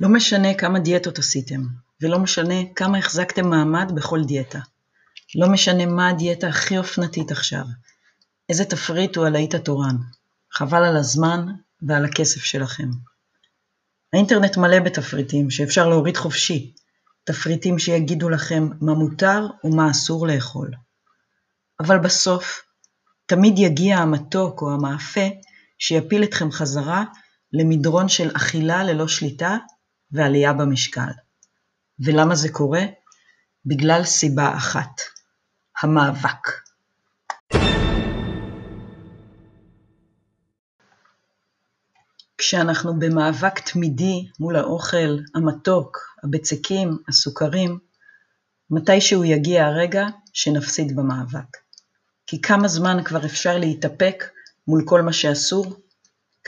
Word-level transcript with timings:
לא 0.00 0.08
משנה 0.08 0.54
כמה 0.54 0.78
דיאטות 0.78 1.18
עשיתם, 1.18 1.60
ולא 2.02 2.18
משנה 2.18 2.54
כמה 2.76 2.98
החזקתם 2.98 3.50
מעמד 3.50 3.92
בכל 3.94 4.24
דיאטה. 4.24 4.58
לא 5.34 5.48
משנה 5.48 5.86
מה 5.86 6.08
הדיאטה 6.08 6.48
הכי 6.48 6.78
אופנתית 6.78 7.30
עכשיו, 7.30 7.64
איזה 8.48 8.64
תפריט 8.64 9.16
הוא 9.16 9.26
הלהיט 9.26 9.54
התורן. 9.54 9.96
חבל 10.52 10.84
על 10.84 10.96
הזמן 10.96 11.46
ועל 11.82 12.04
הכסף 12.04 12.40
שלכם. 12.40 12.88
האינטרנט 14.12 14.56
מלא 14.56 14.80
בתפריטים 14.80 15.50
שאפשר 15.50 15.88
להוריד 15.88 16.16
חופשי, 16.16 16.74
תפריטים 17.24 17.78
שיגידו 17.78 18.28
לכם 18.28 18.68
מה 18.80 18.94
מותר 18.94 19.46
ומה 19.64 19.90
אסור 19.90 20.26
לאכול. 20.26 20.70
אבל 21.80 21.98
בסוף, 21.98 22.62
תמיד 23.26 23.58
יגיע 23.58 23.98
המתוק 23.98 24.62
או 24.62 24.70
המאפה 24.70 25.28
שיפיל 25.78 26.24
אתכם 26.24 26.50
חזרה 26.50 27.04
למדרון 27.52 28.08
של 28.08 28.30
אכילה 28.36 28.84
ללא 28.84 29.08
שליטה 29.08 29.56
ועלייה 30.12 30.52
במשקל. 30.52 31.10
ולמה 32.00 32.34
זה 32.34 32.48
קורה? 32.52 32.82
בגלל 33.66 34.04
סיבה 34.04 34.56
אחת, 34.56 35.00
המאבק. 35.82 36.48
כשאנחנו 42.38 42.98
במאבק 42.98 43.58
תמידי 43.58 44.28
מול 44.40 44.56
האוכל, 44.56 45.18
המתוק, 45.34 45.98
הבצקים, 46.24 46.98
הסוכרים, 47.08 47.78
מתישהו 48.70 49.24
יגיע 49.24 49.66
הרגע 49.66 50.06
שנפסיד 50.32 50.96
במאבק. 50.96 51.56
כי 52.26 52.40
כמה 52.40 52.68
זמן 52.68 53.04
כבר 53.04 53.26
אפשר 53.26 53.58
להתאפק 53.58 54.24
מול 54.68 54.82
כל 54.86 55.02
מה 55.02 55.12
שאסור? 55.12 55.76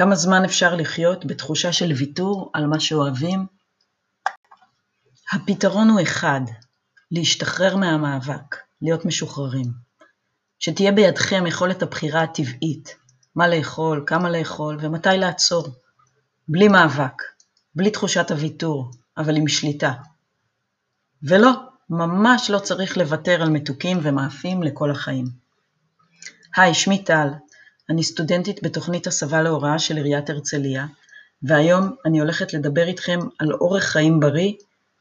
כמה 0.00 0.14
זמן 0.14 0.44
אפשר 0.44 0.74
לחיות 0.74 1.26
בתחושה 1.26 1.72
של 1.72 1.92
ויתור 1.92 2.50
על 2.54 2.66
מה 2.66 2.80
שאוהבים? 2.80 3.46
הפתרון 5.32 5.88
הוא 5.88 6.02
אחד, 6.02 6.40
להשתחרר 7.10 7.76
מהמאבק, 7.76 8.56
להיות 8.82 9.04
משוחררים. 9.04 9.66
שתהיה 10.58 10.92
בידכם 10.92 11.46
יכולת 11.46 11.82
הבחירה 11.82 12.22
הטבעית, 12.22 12.96
מה 13.34 13.48
לאכול, 13.48 14.04
כמה 14.06 14.30
לאכול 14.30 14.78
ומתי 14.80 15.16
לעצור. 15.18 15.68
בלי 16.48 16.68
מאבק, 16.68 17.22
בלי 17.74 17.90
תחושת 17.90 18.30
הוויתור, 18.30 18.90
אבל 19.16 19.36
עם 19.36 19.48
שליטה. 19.48 19.92
ולא, 21.22 21.52
ממש 21.90 22.50
לא 22.50 22.58
צריך 22.58 22.96
לוותר 22.96 23.42
על 23.42 23.50
מתוקים 23.50 23.98
ומאפים 24.02 24.62
לכל 24.62 24.90
החיים. 24.90 25.26
היי, 26.56 26.74
שמי 26.74 27.04
טל, 27.04 27.28
אני 27.90 28.02
סטודנטית 28.02 28.62
בתוכנית 28.62 29.06
הסבה 29.06 29.42
להוראה 29.42 29.78
של 29.78 29.96
עיריית 29.96 30.30
הרצליה, 30.30 30.86
והיום 31.42 31.96
אני 32.06 32.20
הולכת 32.20 32.54
לדבר 32.54 32.86
איתכם 32.86 33.18
על 33.38 33.52
אורח 33.52 33.84
חיים 33.84 34.20
בריא 34.20 34.52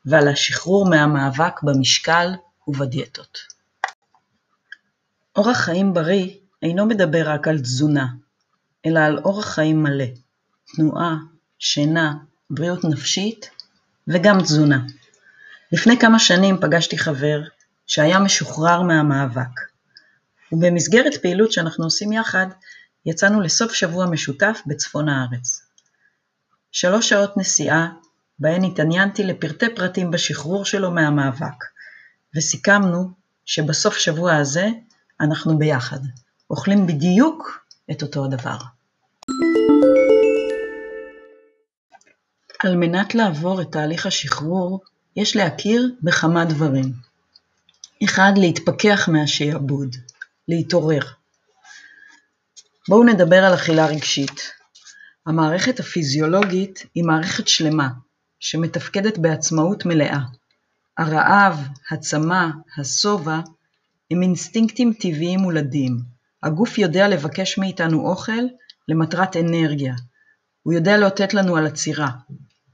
ועל 0.06 0.28
השחרור 0.28 0.90
מהמאבק 0.90 1.64
במשקל 1.64 2.28
ובדיאטות. 2.68 3.40
אורח 5.36 5.58
חיים 5.58 5.94
בריא 5.94 6.30
אינו 6.62 6.86
מדבר 6.86 7.30
רק 7.30 7.48
על 7.48 7.60
תזונה, 7.60 8.08
אלא 8.86 9.00
על 9.00 9.18
אורח 9.18 9.46
חיים 9.54 9.84
מלא, 9.84 10.06
תנועה, 10.76 11.16
שינה, 11.60 12.14
בריאות 12.50 12.84
נפשית 12.84 13.50
וגם 14.08 14.42
תזונה. 14.42 14.80
לפני 15.72 16.00
כמה 16.00 16.20
שנים 16.20 16.58
פגשתי 16.62 16.98
חבר 16.98 17.42
שהיה 17.88 18.20
משוחרר 18.20 18.82
מהמאבק, 18.82 19.60
ובמסגרת 20.52 21.18
פעילות 21.22 21.52
שאנחנו 21.52 21.84
עושים 21.84 22.12
יחד, 22.12 22.48
יצאנו 23.06 23.42
לסוף 23.42 23.74
שבוע 23.74 24.06
משותף 24.06 24.62
בצפון 24.66 25.10
הארץ. 25.10 25.62
שלוש 26.72 27.10
שעות 27.10 27.38
נסיעה, 27.38 27.90
בהן 28.40 28.64
התעניינתי 28.64 29.24
לפרטי 29.24 29.76
פרטים 29.76 30.12
בשחרור 30.12 30.66
שלו 30.66 30.92
מהמאבק, 30.92 31.66
וסיכמנו 32.36 33.12
שבסוף 33.46 33.98
שבוע 33.98 34.36
הזה 34.36 34.70
אנחנו 35.22 35.58
ביחד, 35.58 36.00
אוכלים 36.50 36.88
בדיוק 36.88 37.66
את 37.92 38.02
אותו 38.02 38.26
הדבר. 38.26 38.58
על 42.64 42.76
מנת 42.76 43.16
לעבור 43.16 43.62
את 43.62 43.72
תהליך 43.72 44.06
השחרור, 44.06 44.82
יש 45.16 45.36
להכיר 45.36 45.92
בכמה 46.02 46.46
דברים. 46.46 46.94
אחד, 48.04 48.32
להתפכח 48.38 49.10
מהשעבוד, 49.10 49.96
להתעורר. 50.48 51.19
בואו 52.90 53.04
נדבר 53.04 53.46
על 53.46 53.54
אכילה 53.54 53.86
רגשית. 53.86 54.52
המערכת 55.26 55.80
הפיזיולוגית 55.80 56.86
היא 56.96 57.04
מערכת 57.04 57.48
שלמה, 57.48 57.90
שמתפקדת 58.40 59.18
בעצמאות 59.18 59.86
מלאה. 59.86 60.20
הרעב, 60.98 61.68
הצמא, 61.92 62.46
השובע, 62.78 63.40
הם 64.12 64.22
אינסטינקטים 64.22 64.94
טבעיים 64.94 65.40
מולדים. 65.40 65.98
הגוף 66.44 66.78
יודע 66.78 67.08
לבקש 67.08 67.58
מאיתנו 67.58 68.08
אוכל 68.10 68.42
למטרת 68.88 69.38
אנרגיה. 69.38 69.94
הוא 70.64 70.74
יודע 70.74 70.98
לאותת 70.98 71.34
לנו 71.34 71.58
על 71.58 71.68
עצירה. 71.68 72.10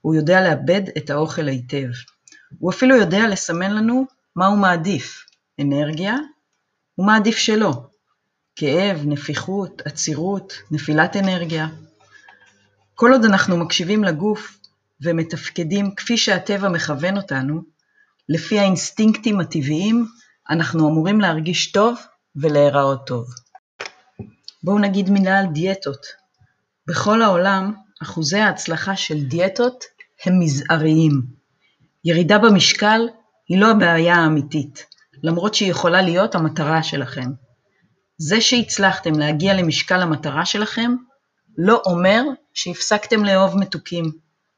הוא 0.01 0.15
יודע 0.15 0.41
לאבד 0.41 0.81
את 0.97 1.09
האוכל 1.09 1.47
היטב. 1.47 1.89
הוא 2.59 2.71
אפילו 2.71 2.95
יודע 2.95 3.27
לסמן 3.27 3.71
לנו 3.75 4.05
מה 4.35 4.47
הוא 4.47 4.57
מעדיף, 4.57 5.25
אנרגיה, 5.61 6.15
ומה 6.97 7.15
עדיף 7.15 7.37
שלא, 7.37 7.87
כאב, 8.55 9.01
נפיחות, 9.05 9.81
עצירות, 9.85 10.53
נפילת 10.71 11.15
אנרגיה. 11.15 11.67
כל 12.95 13.11
עוד 13.11 13.25
אנחנו 13.25 13.57
מקשיבים 13.57 14.03
לגוף 14.03 14.59
ומתפקדים 15.01 15.95
כפי 15.95 16.17
שהטבע 16.17 16.69
מכוון 16.69 17.17
אותנו, 17.17 17.61
לפי 18.29 18.59
האינסטינקטים 18.59 19.39
הטבעיים, 19.39 20.05
אנחנו 20.49 20.89
אמורים 20.89 21.21
להרגיש 21.21 21.71
טוב 21.71 21.99
ולהיראות 22.35 23.07
טוב. 23.07 23.25
בואו 24.63 24.79
נגיד 24.79 25.09
מילה 25.09 25.39
על 25.39 25.45
דיאטות. 25.45 26.05
בכל 26.87 27.21
העולם, 27.21 27.73
אחוזי 28.03 28.37
ההצלחה 28.37 28.95
של 28.95 29.23
דיאטות 29.23 29.83
הם 30.25 30.39
מזעריים. 30.39 31.21
ירידה 32.05 32.37
במשקל 32.37 33.01
היא 33.47 33.59
לא 33.59 33.71
הבעיה 33.71 34.15
האמיתית, 34.15 34.85
למרות 35.23 35.53
שהיא 35.53 35.71
יכולה 35.71 36.01
להיות 36.01 36.35
המטרה 36.35 36.83
שלכם. 36.83 37.44
זה 38.17 38.41
שהצלחתם 38.41 39.19
להגיע 39.19 39.53
למשקל 39.53 40.01
המטרה 40.01 40.45
שלכם, 40.45 40.95
לא 41.57 41.81
אומר 41.85 42.21
שהפסקתם 42.53 43.25
לאהוב 43.25 43.57
מתוקים, 43.57 44.11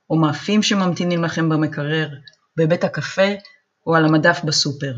או 0.09 0.15
מאפים 0.15 0.63
שממתינים 0.63 1.23
לכם 1.23 1.49
במקרר, 1.49 2.09
בבית 2.57 2.83
הקפה 2.83 3.27
או 3.87 3.95
על 3.95 4.05
המדף 4.05 4.39
בסופר. 4.43 4.93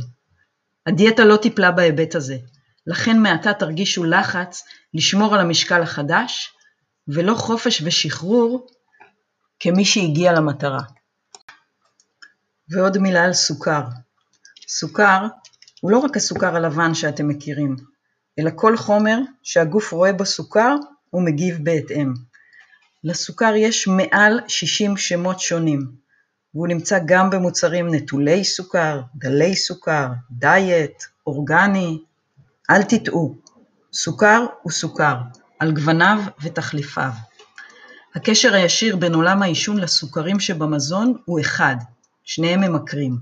הדיאטה 0.88 1.26
לא 1.26 1.38
טיפלה 1.38 1.72
בהיבט 1.72 2.16
הזה, 2.16 2.38
לכן 2.88 3.18
מעתה 3.18 3.54
תרגישו 3.54 4.04
לחץ 4.04 4.64
לשמור 4.94 5.36
על 5.36 5.42
המשקל 5.42 5.82
החדש, 5.82 6.54
ולא 7.08 7.34
חופש 7.36 7.82
ושחרור 7.86 8.68
כמי 9.60 9.86
שהגיע 9.86 10.34
למטרה. 10.34 10.82
ועוד 12.70 12.98
מילה 12.98 13.24
על 13.24 13.34
סוכר. 13.34 13.82
סוכר 14.68 15.28
הוא 15.82 15.92
לא 15.92 15.98
רק 15.98 16.18
הסוכר 16.18 16.56
הלבן 16.56 16.94
שאתם 16.94 17.28
מכירים, 17.28 17.76
אלא 18.40 18.52
כל 18.56 18.78
חומר 18.78 19.18
שהגוף 19.44 19.92
רואה 19.92 20.14
בו 20.14 20.26
סוכר 20.26 20.76
ומגיב 21.14 21.60
בהתאם. 21.64 22.14
לסוכר 23.04 23.54
יש 23.56 23.88
מעל 23.88 24.40
60 24.48 24.98
שמות 24.98 25.40
שונים, 25.40 25.92
והוא 26.54 26.68
נמצא 26.68 27.00
גם 27.06 27.30
במוצרים 27.30 27.96
נטולי 27.96 28.44
סוכר, 28.44 29.02
דלי 29.16 29.56
סוכר, 29.56 30.08
דיאט, 30.32 31.04
אורגני. 31.28 32.00
אל 32.70 32.84
תטעו, 32.84 33.36
סוכר 33.94 34.46
הוא 34.62 34.72
סוכר, 34.72 35.16
על 35.60 35.72
גווניו 35.72 36.20
ותחליפיו. 36.42 37.12
הקשר 38.16 38.54
הישיר 38.54 38.96
בין 38.96 39.14
עולם 39.14 39.44
העישון 39.44 39.78
לסוכרים 39.78 40.40
שבמזון 40.40 41.14
הוא 41.26 41.40
אחד, 41.40 41.76
שניהם 42.24 42.62
ממכרים, 42.62 43.18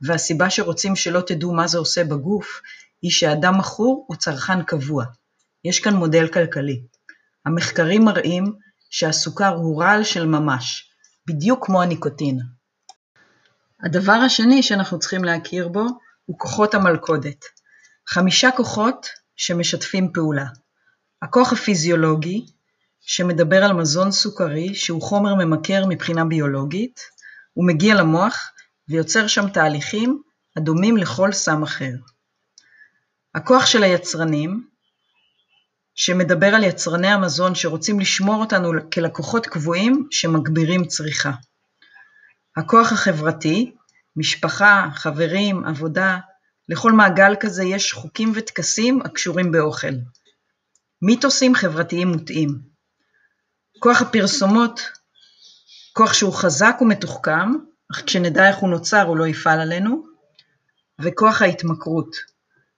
והסיבה 0.00 0.50
שרוצים 0.50 0.96
שלא 0.96 1.20
תדעו 1.20 1.54
מה 1.54 1.66
זה 1.66 1.78
עושה 1.78 2.04
בגוף, 2.04 2.60
היא 3.02 3.10
שאדם 3.10 3.58
מכור 3.58 4.04
הוא 4.08 4.16
צרכן 4.16 4.62
קבוע. 4.62 5.04
יש 5.64 5.80
כאן 5.80 5.94
מודל 5.94 6.28
כלכלי. 6.28 6.82
המחקרים 7.46 8.04
מראים 8.04 8.52
שהסוכר 8.90 9.54
הוא 9.54 9.82
רעל 9.82 10.04
של 10.04 10.26
ממש, 10.26 10.90
בדיוק 11.26 11.66
כמו 11.66 11.82
הניקוטין. 11.82 12.38
הדבר 13.84 14.12
השני 14.12 14.62
שאנחנו 14.62 14.98
צריכים 14.98 15.24
להכיר 15.24 15.68
בו 15.68 15.86
הוא 16.24 16.38
כוחות 16.38 16.74
המלכודת. 16.74 17.44
חמישה 18.08 18.50
כוחות 18.56 19.06
שמשתפים 19.36 20.12
פעולה. 20.12 20.46
הכוח 21.22 21.52
הפיזיולוגי, 21.52 22.46
שמדבר 23.00 23.64
על 23.64 23.72
מזון 23.72 24.12
סוכרי 24.12 24.74
שהוא 24.74 25.02
חומר 25.02 25.34
ממכר 25.34 25.84
מבחינה 25.88 26.24
ביולוגית, 26.24 27.00
הוא 27.52 27.66
מגיע 27.66 27.94
למוח 27.94 28.50
ויוצר 28.88 29.26
שם 29.26 29.48
תהליכים 29.48 30.22
הדומים 30.56 30.96
לכל 30.96 31.32
סם 31.32 31.62
אחר. 31.62 31.92
הכוח 33.36 33.66
של 33.66 33.82
היצרנים, 33.82 34.66
שמדבר 35.94 36.46
על 36.46 36.64
יצרני 36.64 37.08
המזון 37.08 37.54
שרוצים 37.54 38.00
לשמור 38.00 38.40
אותנו 38.40 38.72
כלקוחות 38.92 39.46
קבועים 39.46 40.08
שמגבירים 40.10 40.84
צריכה. 40.84 41.32
הכוח 42.56 42.92
החברתי, 42.92 43.74
משפחה, 44.16 44.88
חברים, 44.94 45.64
עבודה, 45.64 46.18
לכל 46.68 46.92
מעגל 46.92 47.34
כזה 47.40 47.64
יש 47.64 47.92
חוקים 47.92 48.32
וטקסים 48.34 49.00
הקשורים 49.04 49.52
באוכל. 49.52 49.92
מיתוסים 51.02 51.54
חברתיים 51.54 52.08
מוטעים. 52.08 52.58
כוח 53.78 54.02
הפרסומות, 54.02 54.80
כוח 55.92 56.12
שהוא 56.12 56.34
חזק 56.34 56.76
ומתוחכם, 56.80 57.52
אך 57.92 58.02
כשנדע 58.06 58.48
איך 58.48 58.56
הוא 58.56 58.70
נוצר 58.70 59.02
הוא 59.02 59.16
לא 59.16 59.26
יפעל 59.26 59.60
עלינו, 59.60 60.06
וכוח 61.00 61.42
ההתמכרות. 61.42 62.35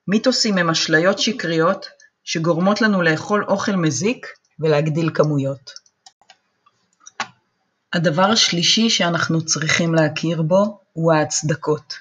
מיתוסים 0.08 0.58
הם 0.58 0.70
אשליות 0.70 1.18
שקריות 1.18 1.86
שגורמות 2.24 2.80
לנו 2.80 3.02
לאכול 3.02 3.44
אוכל 3.48 3.72
מזיק 3.72 4.26
ולהגדיל 4.60 5.10
כמויות. 5.14 5.70
הדבר 7.92 8.22
השלישי 8.22 8.90
שאנחנו 8.90 9.44
צריכים 9.44 9.94
להכיר 9.94 10.42
בו 10.42 10.80
הוא 10.92 11.12
ההצדקות. 11.12 11.94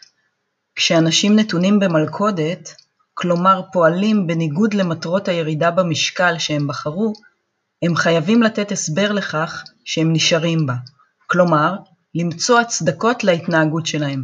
כשאנשים 0.75 1.35
נתונים 1.35 1.79
במלכודת, 1.79 2.75
כלומר 3.13 3.61
פועלים 3.73 4.27
בניגוד 4.27 4.73
למטרות 4.73 5.27
הירידה 5.27 5.71
במשקל 5.71 6.37
שהם 6.37 6.67
בחרו, 6.67 7.13
הם 7.83 7.95
חייבים 7.95 8.43
לתת 8.43 8.71
הסבר 8.71 9.11
לכך 9.11 9.63
שהם 9.85 10.13
נשארים 10.13 10.65
בה, 10.65 10.75
כלומר, 11.27 11.75
למצוא 12.15 12.59
הצדקות 12.59 13.23
להתנהגות 13.23 13.85
שלהם. 13.85 14.23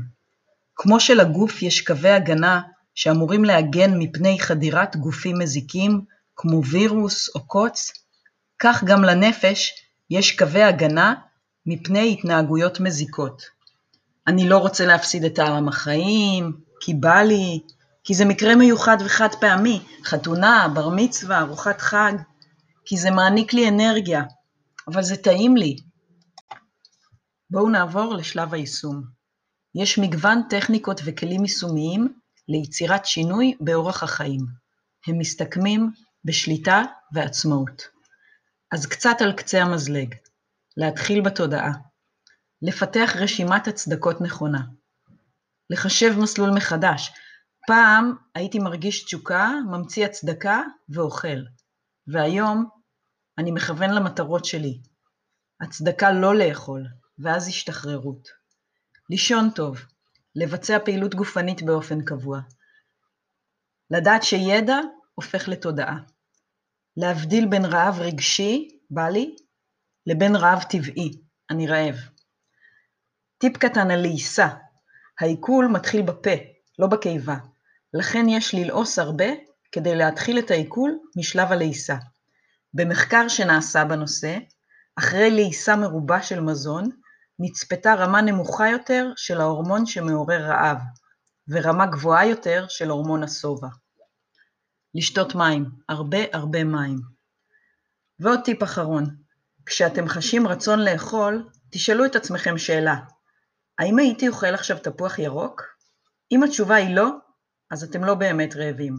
כמו 0.75 0.99
שלגוף 0.99 1.61
יש 1.61 1.81
קווי 1.81 2.09
הגנה 2.09 2.61
שאמורים 2.95 3.45
להגן 3.45 3.99
מפני 3.99 4.39
חדירת 4.39 4.95
גופים 4.95 5.39
מזיקים 5.39 6.01
כמו 6.35 6.65
וירוס 6.65 7.35
או 7.35 7.47
קוץ, 7.47 7.91
כך 8.59 8.83
גם 8.83 9.03
לנפש 9.03 9.73
יש 10.09 10.37
קווי 10.37 10.63
הגנה 10.63 11.13
מפני 11.65 12.13
התנהגויות 12.13 12.79
מזיקות. 12.79 13.43
אני 14.27 14.49
לא 14.49 14.57
רוצה 14.57 14.85
להפסיד 14.85 15.23
את 15.23 15.35
טעם 15.35 15.67
החיים, 15.67 16.57
כי 16.79 16.93
בא 16.93 17.21
לי, 17.21 17.59
כי 18.03 18.13
זה 18.13 18.25
מקרה 18.25 18.55
מיוחד 18.55 18.97
וחד 19.05 19.27
פעמי, 19.41 19.81
חתונה, 20.05 20.67
בר 20.73 20.89
מצווה, 20.89 21.39
ארוחת 21.39 21.81
חג, 21.81 22.13
כי 22.85 22.97
זה 22.97 23.11
מעניק 23.11 23.53
לי 23.53 23.69
אנרגיה, 23.69 24.23
אבל 24.87 25.03
זה 25.03 25.17
טעים 25.17 25.57
לי. 25.57 25.75
בואו 27.49 27.69
נעבור 27.69 28.15
לשלב 28.15 28.53
היישום. 28.53 29.03
יש 29.75 29.99
מגוון 29.99 30.41
טכניקות 30.49 31.01
וכלים 31.03 31.41
יישומיים 31.41 32.13
ליצירת 32.47 33.05
שינוי 33.05 33.57
באורח 33.59 34.03
החיים. 34.03 34.45
הם 35.07 35.17
מסתכמים 35.17 35.91
בשליטה 36.25 36.83
ועצמאות. 37.13 37.87
אז 38.71 38.85
קצת 38.85 39.15
על 39.19 39.33
קצה 39.33 39.61
המזלג. 39.61 40.15
להתחיל 40.77 41.21
בתודעה. 41.21 41.71
לפתח 42.61 43.13
רשימת 43.15 43.67
הצדקות 43.67 44.21
נכונה. 44.21 44.61
לחשב 45.69 46.13
מסלול 46.19 46.49
מחדש. 46.55 47.11
פעם 47.67 48.15
הייתי 48.35 48.59
מרגיש 48.59 49.05
תשוקה, 49.05 49.51
ממציא 49.71 50.05
הצדקה 50.05 50.61
ואוכל. 50.89 51.37
והיום 52.07 52.69
אני 53.37 53.51
מכוון 53.51 53.89
למטרות 53.89 54.45
שלי. 54.45 54.81
הצדקה 55.61 56.11
לא 56.11 56.35
לאכול, 56.35 56.85
ואז 57.19 57.47
השתחררות. 57.47 58.27
לישון 59.09 59.49
טוב, 59.49 59.85
לבצע 60.35 60.79
פעילות 60.85 61.15
גופנית 61.15 61.61
באופן 61.63 62.01
קבוע. 62.01 62.39
לדעת 63.89 64.23
שידע 64.23 64.79
הופך 65.15 65.47
לתודעה. 65.47 65.97
להבדיל 66.97 67.45
בין 67.45 67.65
רעב 67.65 67.99
רגשי, 67.99 68.79
בא 68.89 69.09
לי, 69.09 69.35
לבין 70.07 70.35
רעב 70.35 70.63
טבעי, 70.63 71.11
אני 71.49 71.67
רעב. 71.67 71.95
טיפ 73.37 73.57
קטן 73.57 73.91
על 73.91 74.01
לעיסה, 74.01 74.47
העיכול 75.19 75.67
מתחיל 75.67 76.01
בפה, 76.01 76.31
לא 76.79 76.87
בקיבה, 76.87 77.37
לכן 77.93 78.25
יש 78.29 78.55
ללעוס 78.55 78.99
הרבה 78.99 79.25
כדי 79.71 79.95
להתחיל 79.95 80.39
את 80.39 80.51
העיכול 80.51 80.99
משלב 81.17 81.51
הלעיסה. 81.51 81.95
במחקר 82.73 83.27
שנעשה 83.27 83.85
בנושא, 83.85 84.37
אחרי 84.99 85.31
לעיסה 85.31 85.75
מרובה 85.75 86.21
של 86.21 86.39
מזון, 86.39 86.89
נצפתה 87.39 87.93
רמה 87.93 88.21
נמוכה 88.21 88.69
יותר 88.69 89.11
של 89.15 89.41
ההורמון 89.41 89.85
שמעורר 89.85 90.41
רעב, 90.41 90.77
ורמה 91.47 91.85
גבוהה 91.85 92.25
יותר 92.25 92.65
של 92.69 92.89
הורמון 92.89 93.23
השובע. 93.23 93.67
לשתות 94.95 95.35
מים, 95.35 95.65
הרבה 95.89 96.17
הרבה 96.33 96.63
מים. 96.63 96.99
ועוד 98.19 98.39
טיפ 98.45 98.63
אחרון, 98.63 99.15
כשאתם 99.65 100.07
חשים 100.07 100.47
רצון 100.47 100.79
לאכול, 100.79 101.49
תשאלו 101.71 102.05
את 102.05 102.15
עצמכם 102.15 102.57
שאלה, 102.57 102.95
האם 103.79 103.99
הייתי 103.99 104.27
אוכל 104.27 104.53
עכשיו 104.53 104.77
תפוח 104.79 105.19
ירוק? 105.19 105.61
אם 106.31 106.43
התשובה 106.43 106.75
היא 106.75 106.95
לא, 106.95 107.09
אז 107.71 107.83
אתם 107.83 108.03
לא 108.03 108.15
באמת 108.15 108.55
רעבים, 108.55 108.97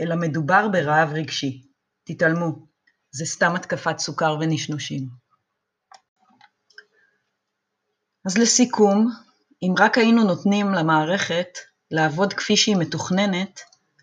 אלא 0.00 0.16
מדובר 0.16 0.68
ברעב 0.68 1.12
רגשי. 1.12 1.62
תתעלמו, 2.04 2.66
זה 3.12 3.24
סתם 3.24 3.54
התקפת 3.56 3.98
סוכר 3.98 4.36
ונשנושים. 4.40 5.19
אז 8.26 8.38
לסיכום, 8.38 9.10
אם 9.62 9.74
רק 9.78 9.98
היינו 9.98 10.24
נותנים 10.24 10.72
למערכת 10.72 11.58
לעבוד 11.90 12.32
כפי 12.32 12.56
שהיא 12.56 12.76
מתוכננת, 12.76 13.60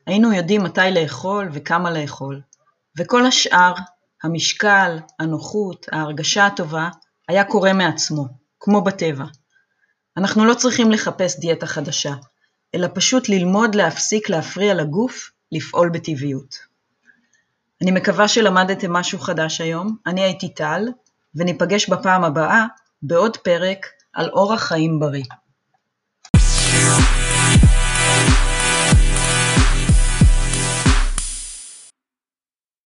היינו 0.07 0.33
יודעים 0.33 0.63
מתי 0.63 0.91
לאכול 0.91 1.49
וכמה 1.53 1.91
לאכול, 1.91 2.41
וכל 2.97 3.25
השאר, 3.25 3.73
המשקל, 4.23 4.97
הנוחות, 5.19 5.85
ההרגשה 5.91 6.45
הטובה, 6.45 6.89
היה 7.27 7.43
קורה 7.43 7.73
מעצמו, 7.73 8.27
כמו 8.59 8.81
בטבע. 8.81 9.25
אנחנו 10.17 10.45
לא 10.45 10.53
צריכים 10.53 10.91
לחפש 10.91 11.39
דיאטה 11.39 11.65
חדשה, 11.65 12.13
אלא 12.75 12.87
פשוט 12.93 13.29
ללמוד 13.29 13.75
להפסיק 13.75 14.29
להפריע 14.29 14.73
לגוף 14.73 15.31
לפעול 15.51 15.89
בטבעיות. 15.89 16.55
אני 17.81 17.91
מקווה 17.91 18.27
שלמדתם 18.27 18.93
משהו 18.93 19.19
חדש 19.19 19.61
היום, 19.61 19.97
אני 20.05 20.21
הייתי 20.21 20.53
טל, 20.53 20.87
וניפגש 21.35 21.89
בפעם 21.89 22.23
הבאה 22.23 22.65
בעוד 23.01 23.37
פרק 23.37 23.85
על 24.17 24.29
אורח 24.29 24.61
חיים 24.63 24.99
בריא. 24.99 25.23